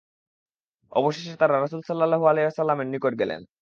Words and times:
অবশেষে 0.91 1.33
তারা 1.35 1.55
রাসূল 1.55 1.81
সাল্লাল্লাহু 1.83 2.25
আলাইহি 2.25 2.45
ওয়াসাল্লামের 2.47 2.87
নিকট 2.87 3.13
গেলেন। 3.21 3.41